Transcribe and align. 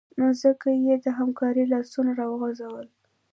نو 0.17 0.27
ځکه 0.41 0.69
یې 0.85 0.95
د 1.05 1.05
همکارۍ 1.17 1.65
لاسونه 1.73 2.11
راوغځول 2.19 2.87